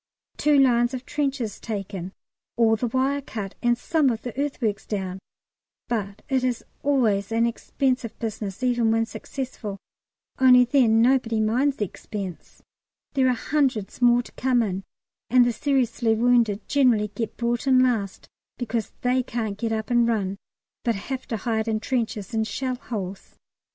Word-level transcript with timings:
Two 0.37 0.57
lines 0.57 0.95
of 0.95 1.05
trenches 1.05 1.59
taken, 1.59 2.11
all 2.57 2.75
the 2.75 2.87
wire 2.87 3.21
cut, 3.21 3.53
and 3.61 3.77
some 3.77 4.09
of 4.09 4.23
the 4.23 4.35
earthworks 4.35 4.87
down; 4.87 5.19
but 5.87 6.23
it 6.27 6.43
is 6.43 6.65
always 6.81 7.31
an 7.31 7.45
expensive 7.45 8.17
business 8.17 8.63
even 8.63 8.89
when 8.89 9.05
successful 9.05 9.77
only 10.39 10.65
then 10.65 11.03
nobody 11.03 11.39
minds 11.39 11.77
the 11.77 11.85
expense. 11.85 12.63
There 13.13 13.27
are 13.29 13.35
hundreds 13.35 14.01
more 14.01 14.23
to 14.23 14.31
come 14.31 14.63
in, 14.63 14.83
and 15.29 15.45
the 15.45 15.53
seriously 15.53 16.15
wounded 16.15 16.67
generally 16.67 17.09
get 17.09 17.37
brought 17.37 17.67
in 17.67 17.83
last, 17.83 18.27
because 18.57 18.93
they 19.01 19.21
can't 19.21 19.55
get 19.55 19.71
up 19.71 19.91
and 19.91 20.07
run, 20.07 20.37
but 20.83 20.95
have 20.95 21.27
to 21.27 21.37
hide 21.37 21.67
in 21.67 21.79
trenches 21.79 22.33
and 22.33 22.47
shell 22.47 22.73
holes. 22.73 23.35